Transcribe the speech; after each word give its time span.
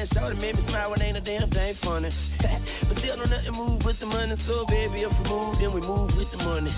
man. 0.00 0.06
Show 0.06 0.34
made 0.40 0.54
me 0.54 0.60
smile 0.60 0.90
when 0.90 1.02
ain't 1.02 1.16
a 1.16 1.20
damn 1.20 1.48
thing 1.50 1.74
funny. 1.74 2.08
but 2.88 2.96
still 2.96 3.16
don't 3.16 3.30
nothing 3.30 3.54
move 3.54 3.84
with 3.84 4.00
the 4.00 4.06
money. 4.06 4.36
So 4.36 4.64
baby, 4.66 5.02
if 5.02 5.12
we 5.20 5.30
move, 5.30 5.58
then 5.58 5.72
we 5.72 5.80
move 5.80 6.16
with 6.16 6.30
the 6.32 6.40
money. 6.44 6.72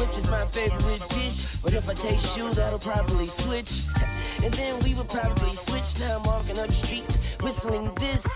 Which 0.00 0.16
is 0.18 0.30
my 0.30 0.44
favorite 0.46 1.02
dish. 1.10 1.56
But 1.62 1.74
if 1.74 1.88
I 1.88 1.94
taste 1.94 2.36
you, 2.36 2.52
that'll 2.54 2.78
probably 2.78 3.26
switch. 3.26 3.86
and 4.44 4.52
then 4.54 4.80
we 4.80 4.94
would 4.94 5.08
probably 5.08 5.54
switch. 5.54 6.00
Now 6.00 6.18
I'm 6.18 6.22
walking 6.24 6.58
up 6.58 6.66
the 6.66 6.72
street, 6.72 7.18
whistling 7.40 7.94
this. 7.94 8.26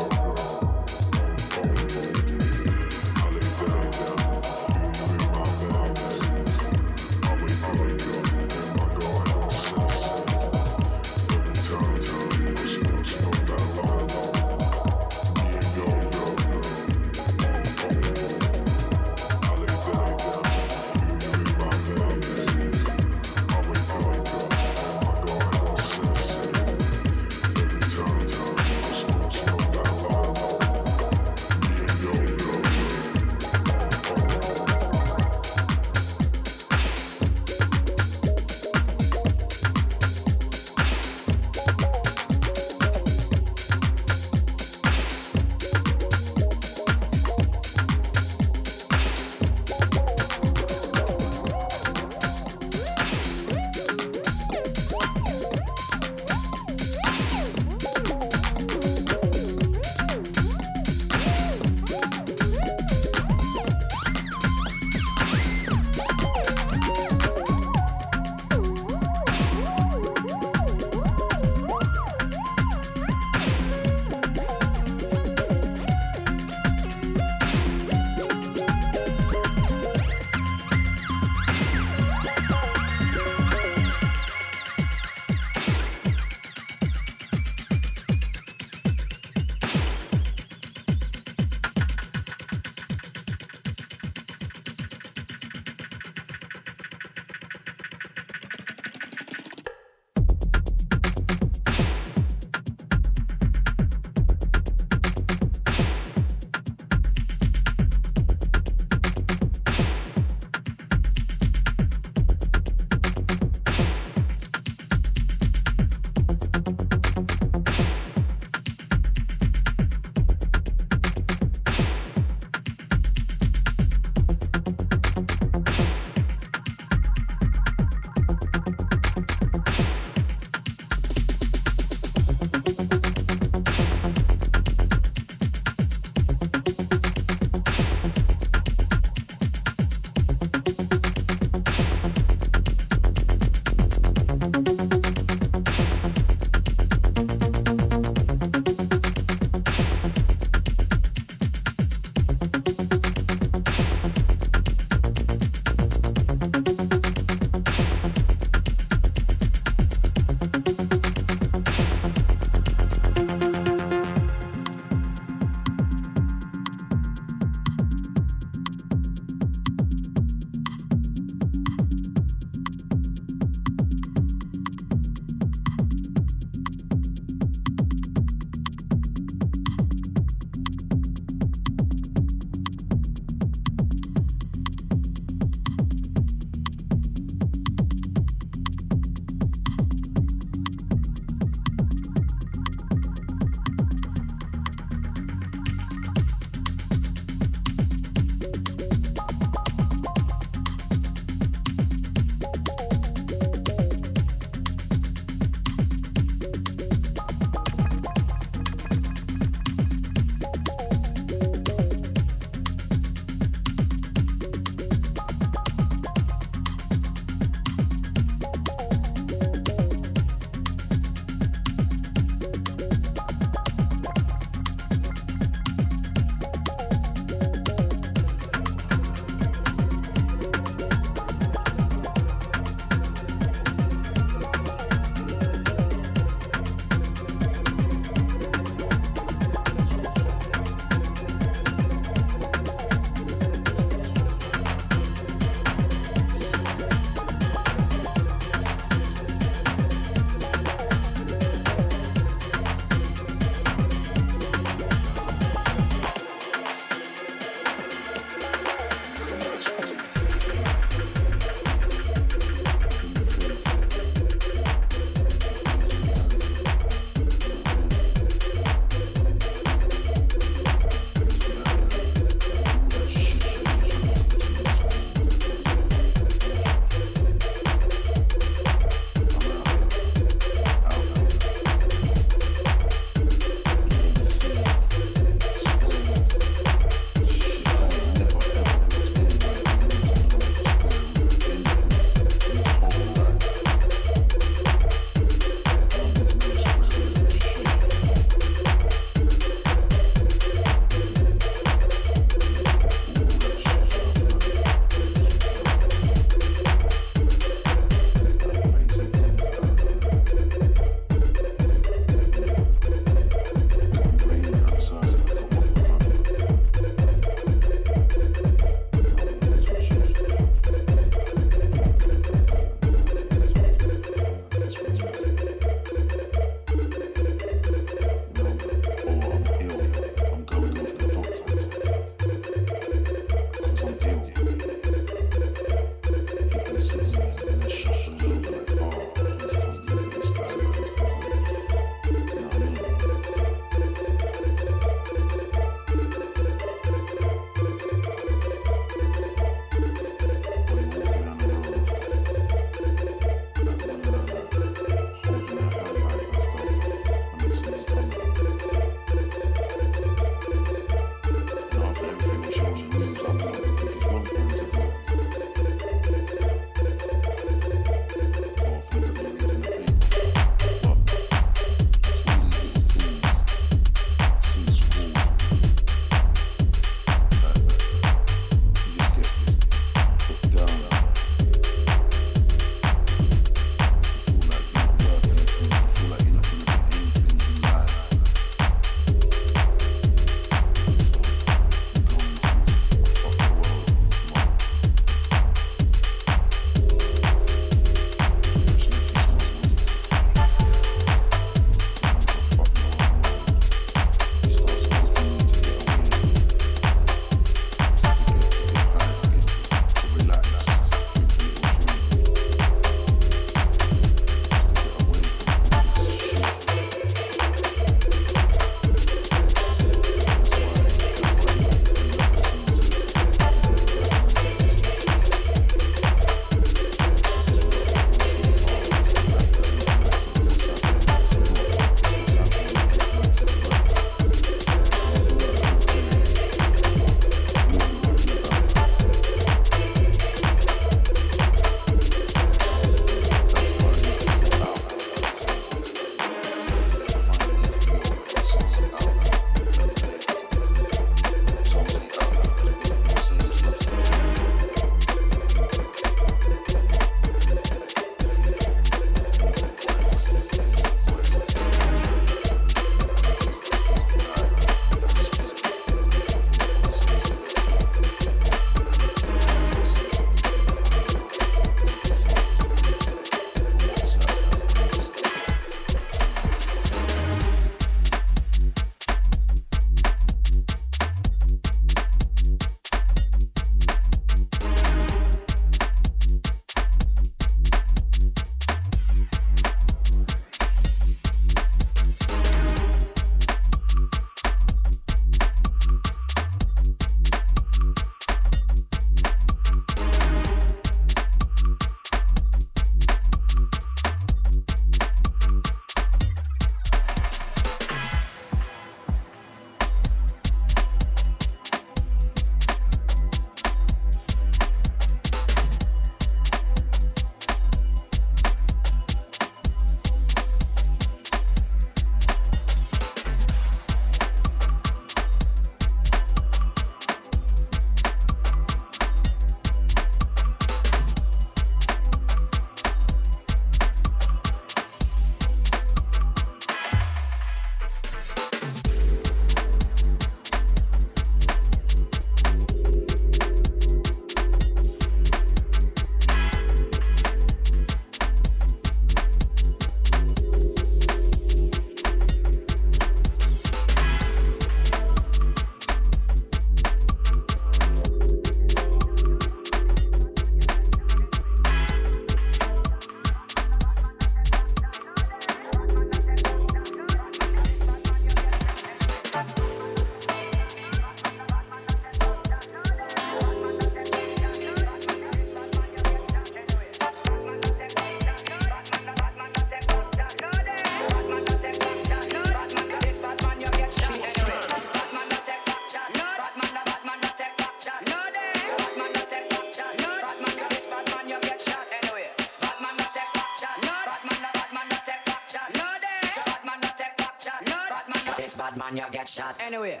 man, 598.92 599.04
you 599.04 599.12
get 599.12 599.28
shot. 599.28 599.56
Anyway. 599.60 600.00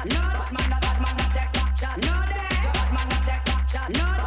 shot. 0.00 0.12
No, 0.12 0.20
bad 0.20 0.52
man, 0.52 0.70
no 0.70 0.76
bad 0.80 1.00
man, 1.00 1.16
no 1.16 1.24
take 1.32 1.52
back 1.52 1.76
No, 1.76 1.96
No, 1.96 2.26
dead. 2.26 2.72
Bad 2.72 2.92
man, 2.94 3.08
no 3.08 3.16
take 3.26 3.44
back 3.44 3.68
shot. 3.68 3.90
No. 3.90 4.19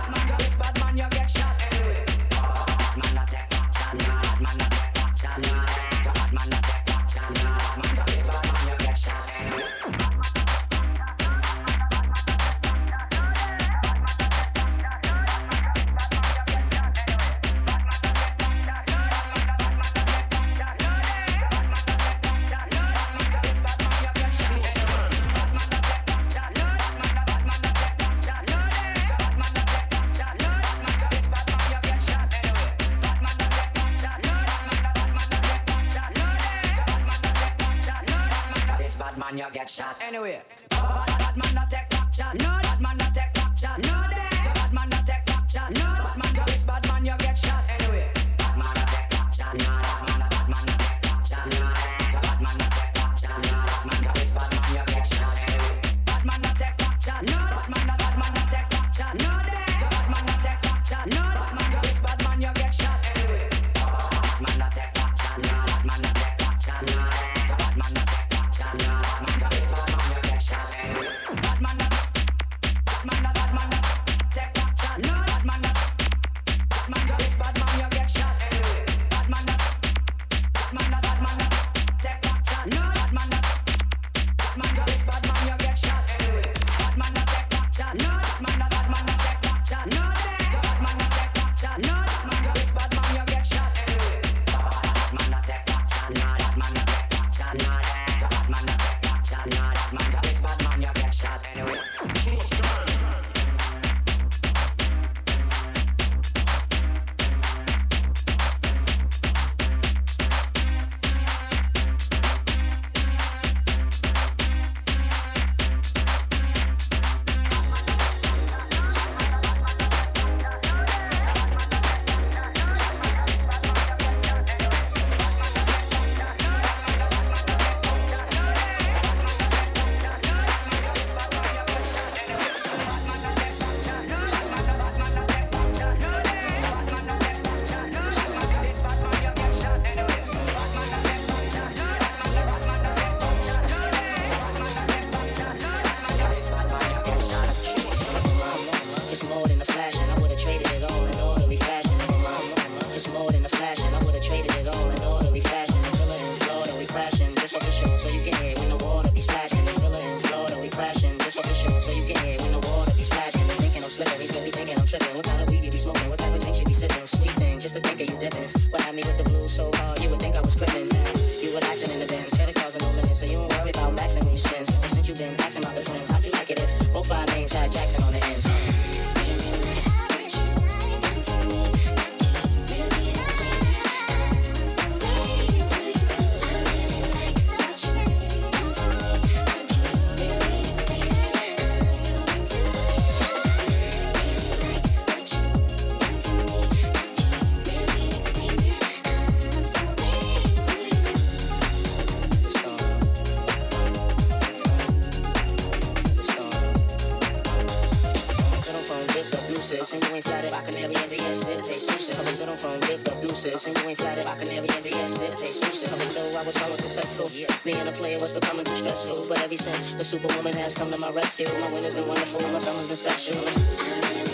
And 213.45 213.77
you 213.77 213.89
ain't 213.89 213.97
flattered 213.97 214.23
by 214.23 214.35
canary 214.35 214.69
and 214.69 214.83
digestive. 214.83 215.33
Exclusive. 215.33 215.89
to 215.89 216.05
knew 216.13 216.37
I 216.37 216.45
was 216.45 216.61
always 216.63 216.81
successful. 216.81 217.29
Being 217.65 217.85
a 217.85 217.91
player 217.91 218.17
was 218.17 218.31
becoming 218.31 218.63
too 218.63 218.75
stressful. 218.75 219.25
But 219.27 219.43
every 219.43 219.57
since 219.57 219.91
the 219.95 220.03
superwoman 220.03 220.53
has 220.53 220.77
come 220.77 220.89
to 220.91 220.97
my 220.97 221.11
rescue, 221.11 221.47
my 221.59 221.73
winter's 221.73 221.95
been 221.95 222.07
wonderful 222.07 222.41
and 222.41 222.53
my 222.53 222.59
summer's 222.59 222.87
been 222.87 222.95
special. 222.95 224.32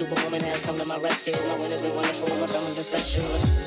Superwoman 0.00 0.40
has 0.44 0.64
come 0.64 0.78
to 0.78 0.86
my 0.86 0.96
rescue. 0.96 1.34
My 1.46 1.60
winter's 1.60 1.82
been 1.82 1.94
wonderful, 1.94 2.34
my 2.36 2.46
summer's 2.46 2.74
been 2.74 2.84
special. 2.84 3.59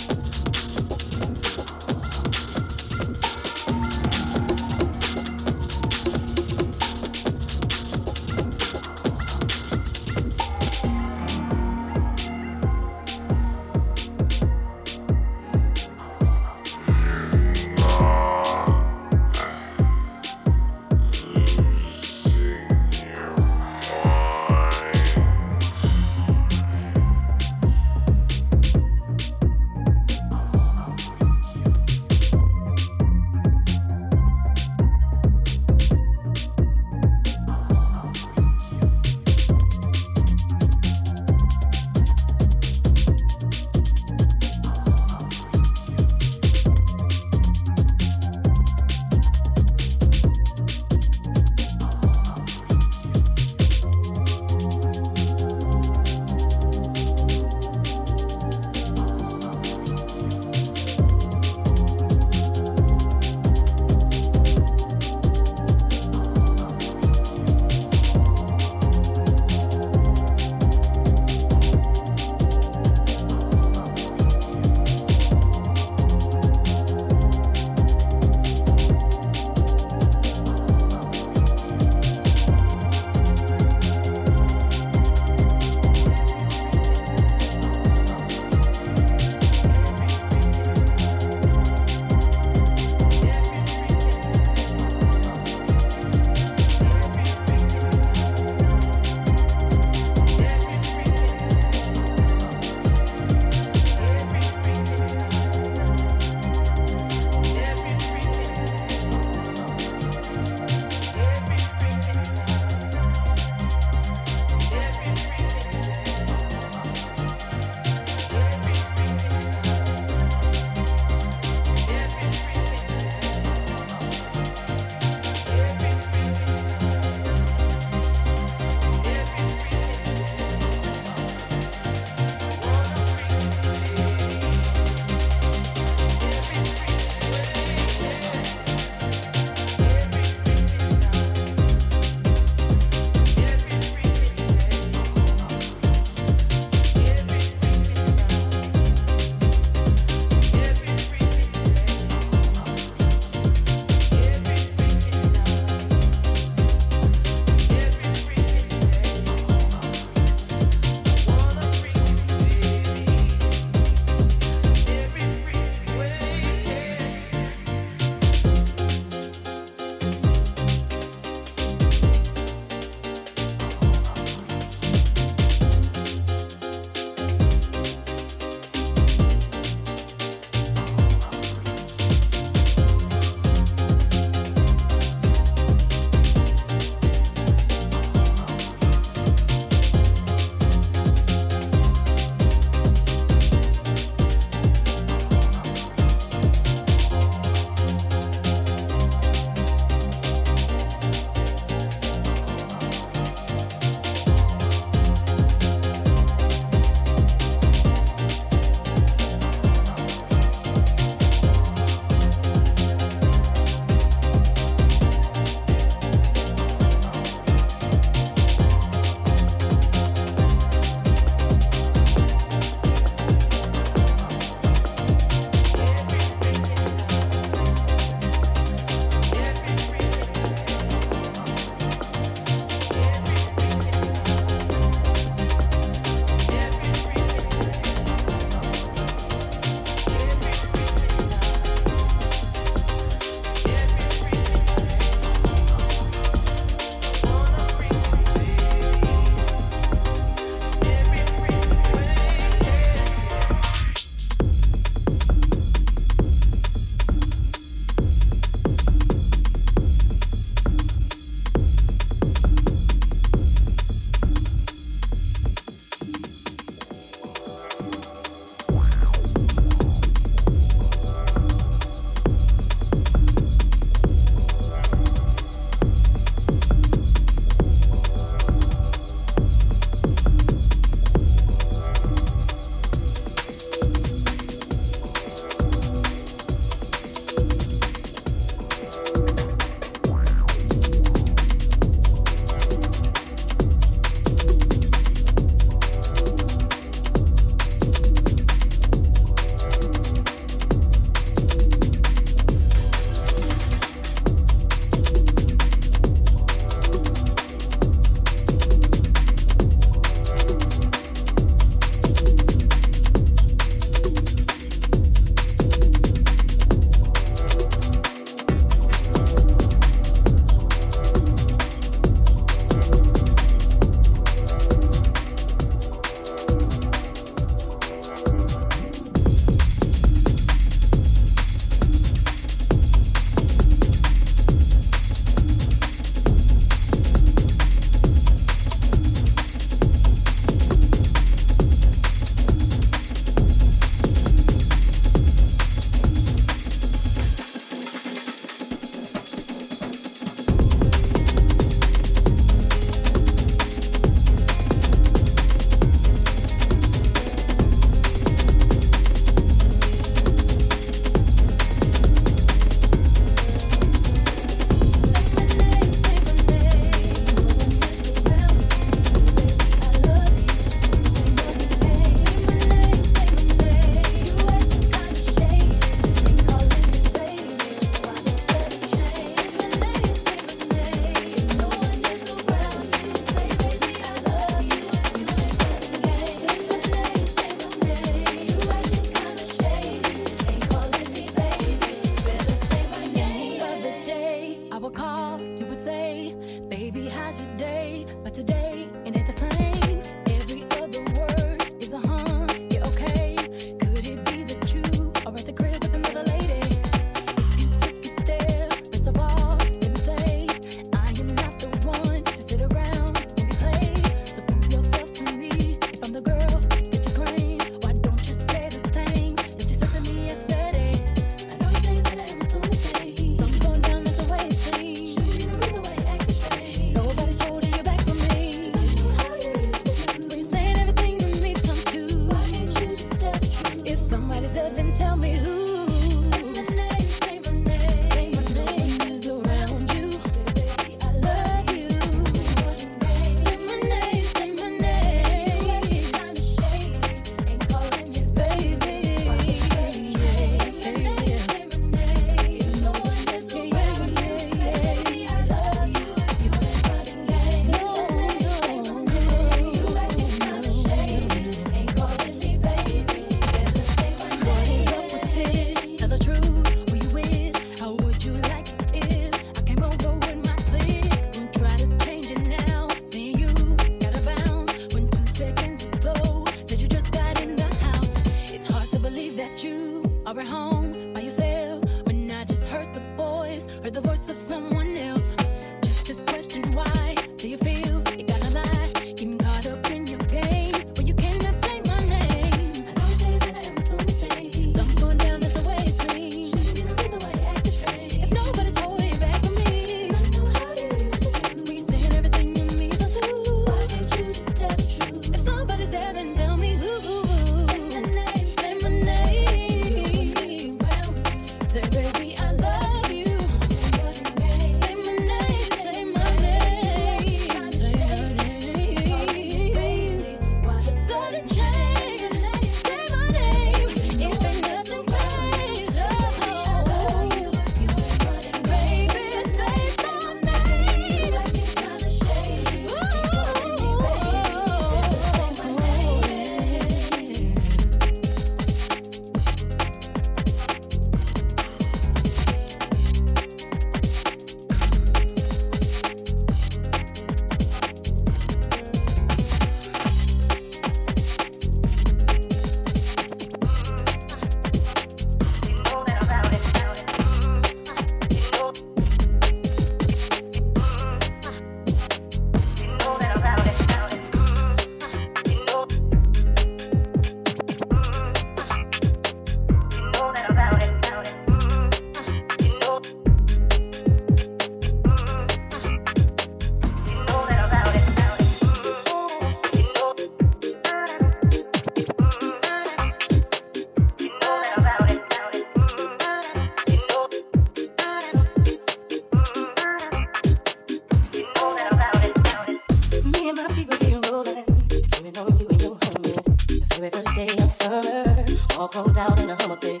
All 598.84 599.04
chromed 599.04 599.16
out 599.16 599.40
in 599.40 599.50
a 599.50 599.56
Hummer 599.62 599.76
pit. 599.76 600.00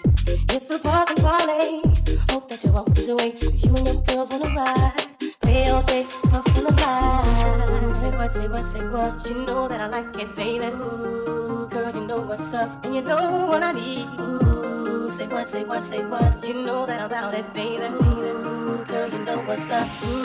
Hit 0.50 0.68
the 0.68 0.78
parking 0.82 1.16
parlay. 1.16 1.80
Hope 2.30 2.48
that 2.50 2.62
you 2.62 2.72
walk 2.72 2.86
this 2.94 3.08
way. 3.08 3.30
Cause 3.32 3.64
you 3.64 3.74
and 3.74 3.86
your 3.86 4.02
girls 4.02 4.28
wanna 4.30 4.54
ride. 4.54 5.06
Play 5.40 5.68
all 5.70 5.82
day, 5.82 6.06
puff 6.30 6.46
on 6.58 6.64
the 6.64 6.72
line. 6.82 7.94
Say 7.94 8.10
what, 8.10 8.32
say 8.32 8.48
what, 8.48 8.66
say 8.66 8.86
what. 8.88 9.26
You 9.26 9.46
know 9.46 9.68
that 9.68 9.80
I 9.80 9.86
like 9.86 10.16
it, 10.20 10.36
baby. 10.36 10.66
Ooh, 10.66 11.66
girl, 11.70 11.94
you 11.94 12.06
know 12.06 12.20
what's 12.20 12.52
up. 12.52 12.84
And 12.84 12.94
you 12.94 13.00
know 13.02 13.46
what 13.46 13.62
I 13.62 13.72
need. 13.72 14.06
Ooh, 14.20 15.08
say 15.08 15.28
what, 15.28 15.48
say 15.48 15.64
what, 15.64 15.82
say 15.82 16.04
what. 16.04 16.46
You 16.46 16.54
know 16.54 16.84
that 16.84 17.00
I'm 17.00 17.06
about 17.06 17.32
it, 17.34 17.54
baby. 17.54 17.84
Ooh, 17.84 18.84
girl, 18.86 19.08
you 19.08 19.18
know 19.20 19.38
what's 19.46 19.70
up. 19.70 19.88
Ooh. 20.04 20.24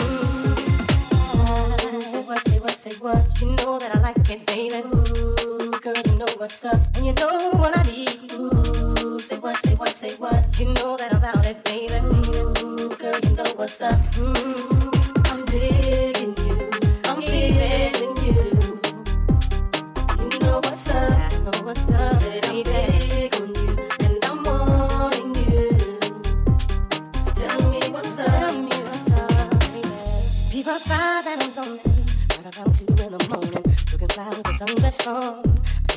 Say 2.12 2.24
what, 2.24 2.46
say 2.48 2.60
what, 2.60 2.78
say 2.78 2.96
what. 3.00 3.42
You 3.42 3.48
know 3.56 3.80
that 3.80 3.96
I 3.96 4.00
like 4.02 4.30
it, 4.30 4.46
baby. 4.46 4.82
Ooh, 4.86 5.59
girl, 5.94 6.04
you 6.06 6.20
know 6.20 6.26
what's 6.38 6.66
up, 6.66 6.80
and 6.96 7.06
you 7.06 7.14
know 7.14 7.52
what 7.54 7.78
I 7.78 7.84
need. 7.84 8.32
Ooh, 8.34 9.20
say 9.20 9.38
what, 9.38 9.58
say 9.66 9.76
what, 9.76 9.90
say 9.90 10.16
what. 10.18 10.60
You 10.60 10.66
know 10.74 10.98
that 10.98 11.14
I'm 11.14 11.18
about 11.18 11.46
it, 11.46 11.64
baby. 11.64 11.94
Ooh, 12.06 12.90
girl, 12.96 13.20
you 13.24 13.36
know 13.36 13.52
what's 13.56 13.82
up. 13.82 14.00
Mm, 14.18 15.32
I'm 15.32 15.46
digging 15.46 16.36
you. 16.46 16.70
I'm 17.06 17.22
feeling 17.22 18.16
you. 18.26 18.38
You 20.32 20.40
know 20.40 20.60
what's 20.64 20.90
up. 20.90 21.32
You 21.32 21.42
know 21.44 21.60
what's 21.64 21.92
up. 21.92 22.14
Said 22.22 22.46
I'm 22.46 22.64
big 22.64 23.36
on 23.36 23.48
you, 23.56 23.70
and 24.06 24.26
I'm 24.26 24.44
wanting 24.44 25.36
you. 25.36 25.70
Tell 27.34 27.60
me 27.72 27.82
what's 27.90 28.20
up. 28.20 28.26
Tell 28.28 28.60
me 28.60 28.76
what's 28.86 29.12
up. 29.12 30.52
People 30.52 30.80
find 30.80 31.26
that 31.26 31.38
I'm 31.42 31.52
lonely. 31.56 31.82
Right 32.44 32.58
around 32.58 32.76
two 32.76 32.86
in 32.86 33.12
the 33.18 33.28
morning, 33.30 33.66
looking 33.92 34.08
fly 34.10 34.30
with 34.30 34.44
the 34.44 34.54
sunbest 34.54 35.08
on. 35.08 35.49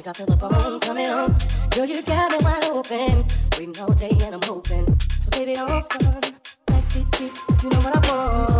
I 0.07 0.12
feel 0.12 0.32
a 0.32 0.36
bone 0.36 0.80
coming 0.80 1.07
on. 1.07 1.36
Girl, 1.70 1.86
you 1.86 2.03
got 2.03 2.32
me 2.32 2.38
wide 2.40 2.64
open, 2.64 3.24
waiting 3.59 3.78
all 3.80 3.92
day 3.94 4.11
and 4.11 4.34
I'm 4.34 4.42
hoping. 4.42 4.98
So 5.11 5.30
baby, 5.30 5.55
don't 5.55 5.68
front, 5.68 6.32
backseat 6.66 7.07
chick, 7.16 7.32
you 7.62 7.70
know 7.70 7.78
what 7.78 7.96
I 7.96 8.00
want. 8.11 8.50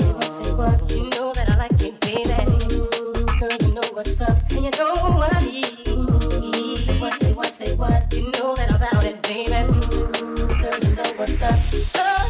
Say 0.00 0.52
what, 0.54 0.80
what, 0.80 0.90
you 0.90 1.10
know 1.10 1.32
that 1.34 1.50
I 1.50 1.56
like 1.56 1.82
it, 1.82 2.00
baby. 2.00 2.22
Girl, 3.38 3.56
you 3.60 3.74
know 3.74 3.88
what's 3.92 4.20
up, 4.22 4.38
and 4.52 4.64
you 4.64 4.70
know 4.78 4.94
what 5.18 5.34
I 5.34 5.40
need. 5.44 7.00
What, 7.00 7.14
say 7.20 7.32
what, 7.34 7.52
say 7.52 7.76
what, 7.76 8.12
you 8.14 8.30
know 8.30 8.54
that 8.56 8.70
I'm 8.70 8.76
about 8.76 9.04
it, 9.04 9.20
baby. 9.22 9.50
Girl, 9.50 10.78
you 10.80 10.94
know 10.94 11.12
what's 11.16 11.42
up. 11.42 11.58
Oh, 11.96 12.29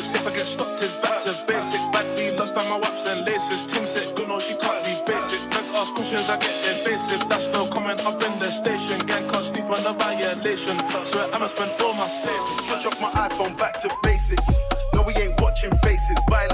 If 0.00 0.26
I 0.26 0.32
get 0.34 0.48
stopped, 0.48 0.82
it's 0.82 0.94
back 0.94 1.22
to 1.24 1.36
basic. 1.46 1.78
Bad 1.92 2.16
B 2.16 2.30
lost 2.30 2.56
on 2.56 2.66
my 2.70 2.78
waps 2.78 3.04
and 3.04 3.26
laces. 3.26 3.62
Tim 3.64 3.84
said, 3.84 4.16
good, 4.16 4.28
no, 4.28 4.40
she 4.40 4.54
can't 4.56 4.82
be 4.82 4.96
basic. 5.04 5.38
Friends 5.52 5.68
ask 5.74 5.92
questions, 5.94 6.26
I 6.26 6.38
get 6.38 6.56
invasive. 6.78 7.28
That's 7.28 7.48
no 7.50 7.66
comment, 7.66 8.00
I've 8.00 8.20
in 8.22 8.38
the 8.38 8.50
station. 8.50 8.98
Gang 9.00 9.28
can't 9.28 9.44
sleep 9.44 9.64
on 9.64 9.82
the 9.84 9.92
violation. 9.92 10.78
So 11.04 11.28
I'ma 11.30 11.46
spend 11.48 11.78
all 11.82 11.92
my 11.92 12.06
savings. 12.06 12.64
Switch 12.64 12.86
off 12.86 12.98
my 13.00 13.10
iPhone 13.28 13.58
back 13.58 13.78
to 13.82 13.90
basics. 14.02 14.48
No, 14.94 15.02
we 15.02 15.12
ain't 15.16 15.38
watching 15.38 15.70
faces. 15.84 16.18
Violate 16.30 16.49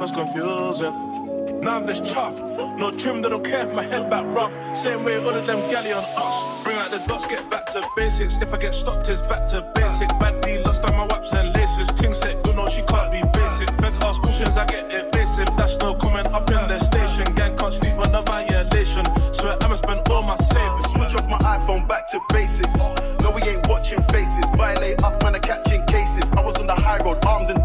life 0.00 0.16
was 0.16 0.26
confusing. 0.26 1.60
Now 1.60 1.76
I'm 1.76 1.86
this 1.86 2.00
tough. 2.12 2.40
No 2.78 2.90
trim, 2.90 3.20
they 3.20 3.28
don't 3.28 3.44
care 3.44 3.68
if 3.68 3.74
my 3.74 3.84
head 3.84 4.08
back 4.08 4.24
rough. 4.34 4.52
Same 4.74 5.04
way 5.04 5.16
all 5.16 5.34
of 5.34 5.46
them 5.46 5.60
galley 5.70 5.92
on 5.92 6.04
us. 6.04 6.64
Bring 6.64 6.76
out 6.76 6.90
the 6.90 7.04
dots, 7.06 7.26
get 7.26 7.50
back 7.50 7.66
to 7.66 7.86
basics. 7.94 8.38
If 8.40 8.54
I 8.54 8.58
get 8.58 8.74
stopped, 8.74 9.08
it's 9.08 9.20
back 9.20 9.48
to 9.50 9.60
basic. 9.74 10.08
Bad 10.18 10.40
B 10.42 10.58
lost 10.64 10.84
on 10.84 10.96
my 10.96 11.04
waps 11.04 11.34
and 11.34 11.54
laces. 11.54 11.88
Ting 11.88 12.14
said, 12.14 12.38
you 12.46 12.54
know 12.54 12.66
she 12.68 12.82
can't 12.82 13.12
be 13.12 13.22
basic. 13.34 13.68
Fence 13.72 13.98
ask 14.00 14.22
questions, 14.22 14.56
I 14.56 14.64
get 14.64 14.86
evasive. 14.90 15.48
That's 15.56 15.76
no 15.78 15.94
comment 15.94 16.28
up 16.28 16.50
in 16.50 16.68
the 16.68 16.78
station. 16.80 17.24
Gang 17.34 17.56
can't 17.58 17.74
sleep 17.74 17.98
on 17.98 18.12
the 18.12 18.22
violation. 18.22 19.04
So 19.34 19.54
I'ma 19.60 19.74
spend 19.74 20.08
all 20.08 20.22
my 20.22 20.36
savings. 20.36 20.92
Switch 20.92 21.14
off 21.14 21.28
my 21.28 21.38
iPhone 21.38 21.86
back 21.86 22.06
to 22.12 22.20
basics. 22.30 22.88
No, 23.20 23.32
we 23.32 23.42
ain't 23.42 23.68
watching 23.68 24.00
faces. 24.04 24.48
Violate 24.56 25.04
us, 25.04 25.22
man, 25.22 25.36
are 25.36 25.40
catching 25.40 25.84
cases. 25.84 26.32
I 26.32 26.40
was 26.40 26.56
on 26.56 26.66
the 26.66 26.74
high 26.74 27.04
road, 27.04 27.18
armed 27.26 27.50
and 27.50 27.59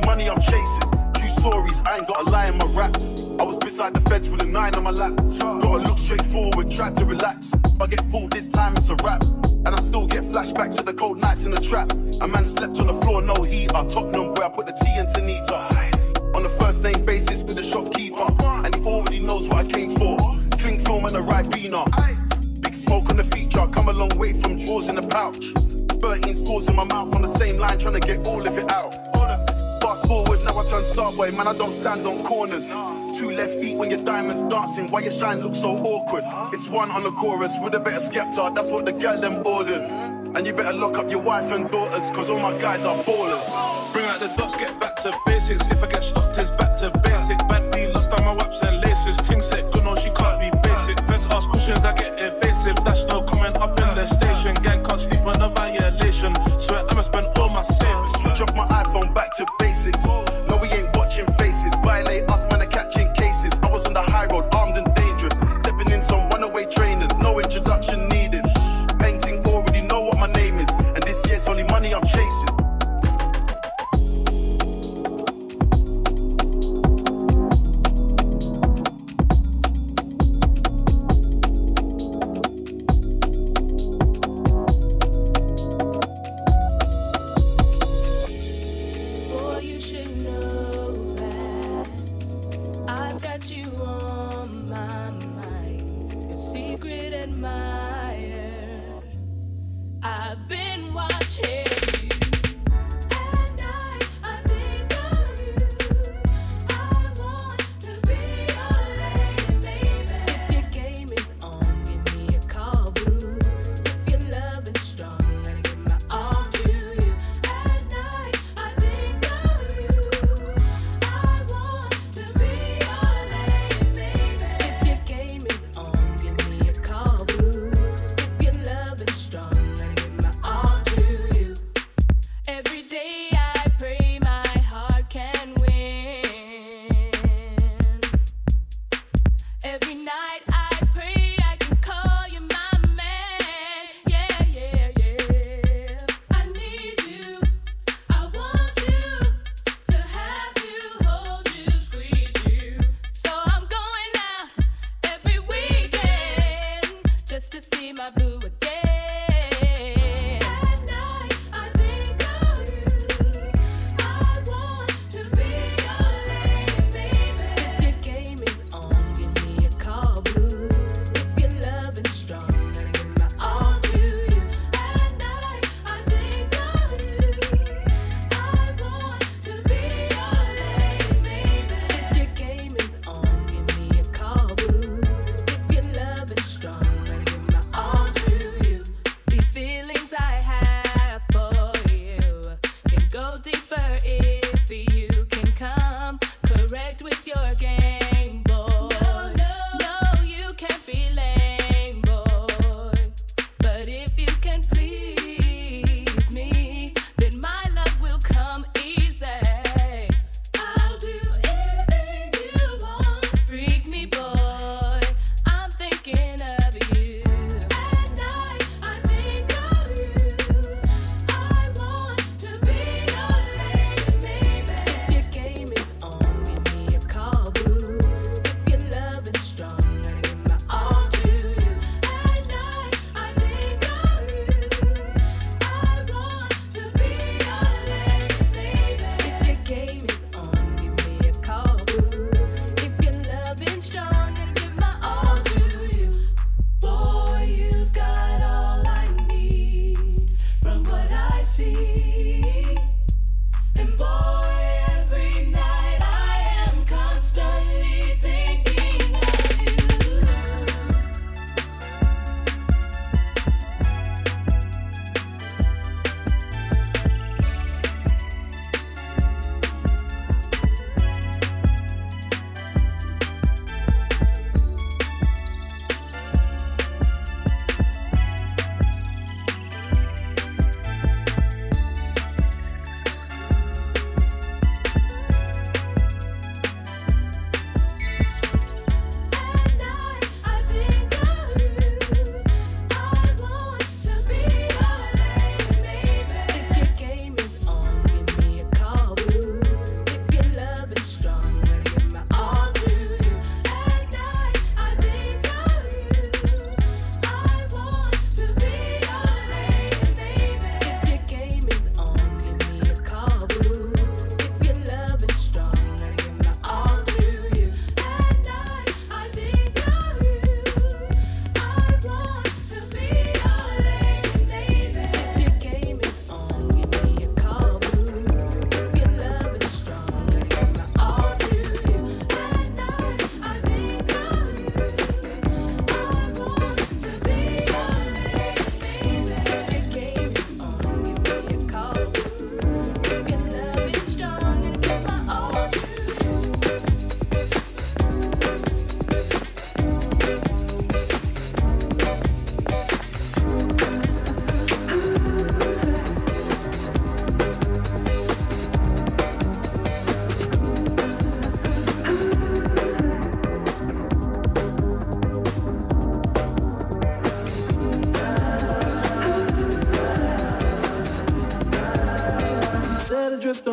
money 0.00 0.28
I'm 0.28 0.40
chasing. 0.40 0.90
True 1.14 1.28
stories, 1.28 1.82
I 1.86 1.98
ain't 1.98 2.06
got 2.06 2.26
a 2.26 2.30
lie 2.30 2.46
in 2.48 2.58
my 2.58 2.66
raps. 2.66 3.22
I 3.38 3.42
was 3.42 3.58
beside 3.58 3.94
the 3.94 4.00
feds 4.00 4.28
with 4.28 4.42
a 4.42 4.46
nine 4.46 4.74
on 4.74 4.84
my 4.84 4.90
lap. 4.90 5.16
Gotta 5.16 5.88
look 5.88 5.98
straight 5.98 6.24
forward, 6.26 6.70
try 6.70 6.92
to 6.92 7.04
relax. 7.04 7.52
If 7.52 7.80
I 7.80 7.86
get 7.86 8.08
pulled 8.10 8.32
this 8.32 8.48
time, 8.48 8.74
it's 8.76 8.90
a 8.90 8.96
wrap. 8.96 9.22
And 9.22 9.68
I 9.68 9.76
still 9.76 10.06
get 10.06 10.24
flashbacks 10.24 10.76
to 10.76 10.82
the 10.84 10.92
cold 10.92 11.18
nights 11.18 11.44
in 11.44 11.52
the 11.52 11.60
trap. 11.60 11.90
A 12.20 12.28
man 12.28 12.44
slept 12.44 12.78
on 12.80 12.86
the 12.86 12.94
floor, 12.94 13.22
no 13.22 13.34
heater. 13.42 13.72
Tottenham, 13.88 14.34
where 14.34 14.46
I 14.46 14.48
put 14.50 14.66
the 14.66 14.72
tea 14.72 14.98
into 14.98 15.20
Nita. 15.22 16.34
On 16.34 16.44
a 16.44 16.48
first 16.48 16.82
name 16.82 17.04
basis 17.04 17.42
with 17.42 17.56
the 17.56 17.62
shopkeeper. 17.62 18.26
And 18.64 18.74
he 18.74 18.82
already 18.84 19.20
knows 19.20 19.48
what 19.48 19.66
I 19.66 19.68
came 19.68 19.96
for. 19.96 20.16
Cling 20.58 20.84
film 20.84 21.04
and 21.06 21.16
a 21.16 21.20
Ribena. 21.20 21.84
Big 22.60 22.74
smoke 22.74 23.10
on 23.10 23.16
the 23.16 23.24
feature, 23.24 23.66
come 23.68 23.88
a 23.88 23.92
long 23.92 24.16
way 24.18 24.32
from 24.32 24.58
drawers 24.58 24.88
in 24.88 24.96
the 24.96 25.02
pouch. 25.02 25.52
13 26.00 26.34
scores 26.34 26.68
in 26.68 26.76
my 26.76 26.84
mouth 26.84 27.14
on 27.14 27.22
the 27.22 27.28
same 27.28 27.56
line, 27.56 27.78
trying 27.78 27.98
to 27.98 28.06
get 28.06 28.26
all 28.26 28.46
of 28.46 28.58
it 28.58 28.70
out. 28.70 28.93
I 30.84 30.86
starboy, 30.86 31.34
man, 31.34 31.48
I 31.48 31.54
don't 31.54 31.72
stand 31.72 32.06
on 32.06 32.22
corners. 32.24 32.70
Two 33.16 33.30
left 33.30 33.54
feet 33.54 33.78
when 33.78 33.90
your 33.90 34.04
diamonds 34.04 34.42
dancing, 34.42 34.90
why 34.90 35.00
your 35.00 35.12
shine 35.12 35.40
looks 35.40 35.62
so 35.62 35.70
awkward? 35.70 36.24
It's 36.52 36.68
one 36.68 36.90
on 36.90 37.04
the 37.04 37.10
chorus 37.12 37.56
with 37.62 37.74
a 37.74 37.80
bit 37.80 37.94
of 37.94 38.02
Skepta, 38.02 38.54
that's 38.54 38.70
what 38.70 38.84
the 38.84 38.92
girl 38.92 39.18
them 39.18 39.42
ordered. 39.46 39.80
And 40.36 40.46
you 40.46 40.52
better 40.52 40.76
lock 40.76 40.98
up 40.98 41.10
your 41.10 41.22
wife 41.22 41.50
and 41.52 41.70
daughters, 41.70 42.10
cause 42.10 42.28
all 42.28 42.38
my 42.38 42.58
guys 42.58 42.84
are 42.84 43.02
ballers. 43.04 43.92
Bring 43.94 44.04
out 44.04 44.20
the 44.20 44.30
dots, 44.36 44.56
get 44.56 44.78
back 44.78 44.96
to 44.96 45.12
basics. 45.24 45.70
If 45.70 45.82
I 45.82 45.86
get 45.88 46.04
stopped, 46.04 46.23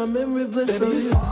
my 0.02 0.08
memory 0.08 0.46
bliss 0.46 0.80
you. 0.80 1.31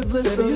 Bliss 0.00 0.38
of 0.38 0.51